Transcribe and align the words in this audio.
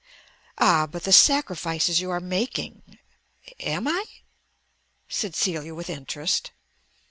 "Ah, 0.57 0.87
but 0.87 1.03
the 1.03 1.11
sacrifices 1.13 2.01
you 2.01 2.09
are 2.09 2.19
making." 2.19 2.97
"Am 3.59 3.87
I?" 3.87 4.05
said 5.07 5.35
Celia, 5.35 5.75
with 5.75 5.91
interest. 5.91 6.49